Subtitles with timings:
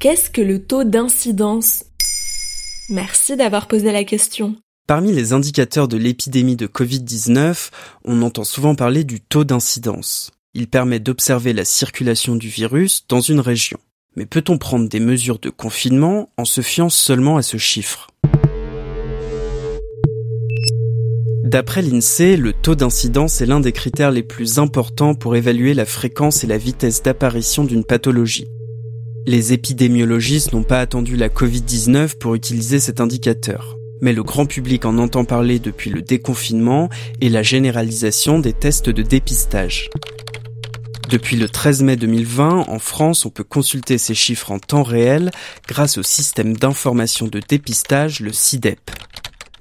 [0.00, 1.82] Qu'est-ce que le taux d'incidence?
[2.88, 4.54] Merci d'avoir posé la question.
[4.86, 7.70] Parmi les indicateurs de l'épidémie de Covid-19,
[8.04, 10.30] on entend souvent parler du taux d'incidence.
[10.54, 13.80] Il permet d'observer la circulation du virus dans une région.
[14.14, 18.06] Mais peut-on prendre des mesures de confinement en se fiant seulement à ce chiffre?
[21.42, 25.86] D'après l'INSEE, le taux d'incidence est l'un des critères les plus importants pour évaluer la
[25.86, 28.46] fréquence et la vitesse d'apparition d'une pathologie.
[29.26, 33.76] Les épidémiologistes n'ont pas attendu la Covid-19 pour utiliser cet indicateur.
[34.00, 36.88] Mais le grand public en entend parler depuis le déconfinement
[37.20, 39.90] et la généralisation des tests de dépistage.
[41.08, 45.30] Depuis le 13 mai 2020, en France, on peut consulter ces chiffres en temps réel
[45.66, 48.90] grâce au système d'information de dépistage, le CIDEP.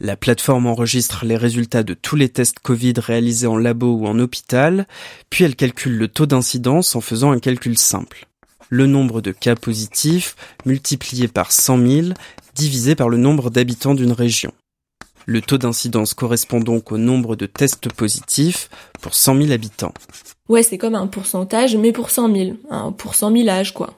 [0.00, 4.18] La plateforme enregistre les résultats de tous les tests Covid réalisés en labo ou en
[4.18, 4.86] hôpital,
[5.30, 8.26] puis elle calcule le taux d'incidence en faisant un calcul simple.
[8.68, 12.08] Le nombre de cas positifs multiplié par 100 000
[12.54, 14.52] divisé par le nombre d'habitants d'une région.
[15.26, 18.68] Le taux d'incidence correspond donc au nombre de tests positifs
[19.00, 19.94] pour 100 000 habitants.
[20.48, 22.56] Ouais, c'est comme un pourcentage, mais pour 100 000.
[22.70, 23.94] Un pour 100 000 âges, quoi.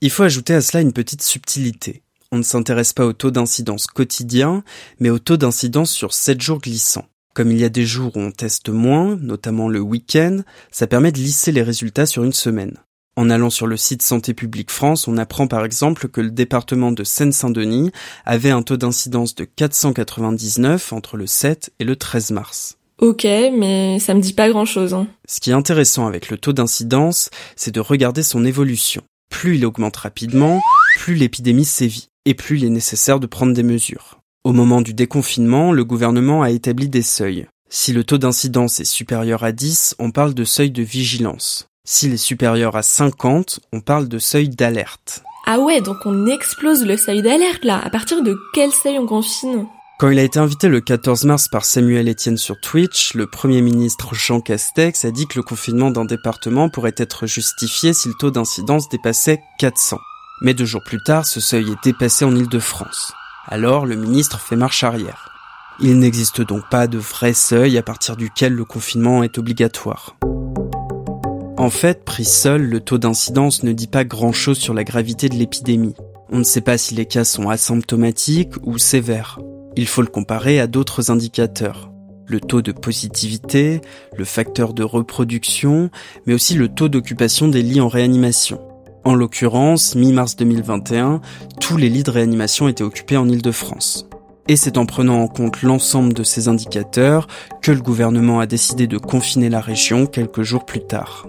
[0.00, 2.02] Il faut ajouter à cela une petite subtilité
[2.32, 4.64] on ne s'intéresse pas au taux d'incidence quotidien,
[4.98, 7.06] mais au taux d'incidence sur 7 jours glissants.
[7.34, 11.12] Comme il y a des jours où on teste moins, notamment le week-end, ça permet
[11.12, 12.78] de lisser les résultats sur une semaine.
[13.14, 16.92] En allant sur le site Santé publique France, on apprend par exemple que le département
[16.92, 17.90] de Seine-Saint-Denis
[18.24, 22.78] avait un taux d'incidence de 499 entre le 7 et le 13 mars.
[22.98, 24.94] Ok, mais ça me dit pas grand chose.
[24.94, 25.08] Hein.
[25.28, 29.02] Ce qui est intéressant avec le taux d'incidence, c'est de regarder son évolution.
[29.28, 30.60] Plus il augmente rapidement,
[30.98, 34.20] plus l'épidémie sévit et plus il est nécessaire de prendre des mesures.
[34.44, 37.46] Au moment du déconfinement, le gouvernement a établi des seuils.
[37.68, 41.68] Si le taux d'incidence est supérieur à 10, on parle de seuil de vigilance.
[41.84, 45.24] S'il est supérieur à 50, on parle de seuil d'alerte.
[45.46, 47.80] Ah ouais, donc on explose le seuil d'alerte là.
[47.84, 49.66] À partir de quel seuil on confine?
[49.98, 53.62] Quand il a été invité le 14 mars par Samuel Etienne sur Twitch, le Premier
[53.62, 58.14] ministre Jean Castex a dit que le confinement d'un département pourrait être justifié si le
[58.14, 59.98] taux d'incidence dépassait 400.
[60.40, 63.12] Mais deux jours plus tard, ce seuil est dépassé en Île-de-France.
[63.48, 65.30] Alors, le ministre fait marche arrière.
[65.80, 70.14] Il n'existe donc pas de vrai seuil à partir duquel le confinement est obligatoire.
[71.62, 75.36] En fait, pris seul, le taux d'incidence ne dit pas grand-chose sur la gravité de
[75.36, 75.94] l'épidémie.
[76.32, 79.38] On ne sait pas si les cas sont asymptomatiques ou sévères.
[79.76, 81.92] Il faut le comparer à d'autres indicateurs.
[82.26, 83.80] Le taux de positivité,
[84.16, 85.88] le facteur de reproduction,
[86.26, 88.60] mais aussi le taux d'occupation des lits en réanimation.
[89.04, 91.20] En l'occurrence, mi-mars 2021,
[91.60, 94.08] tous les lits de réanimation étaient occupés en Île-de-France.
[94.48, 97.28] Et c'est en prenant en compte l'ensemble de ces indicateurs
[97.62, 101.28] que le gouvernement a décidé de confiner la région quelques jours plus tard.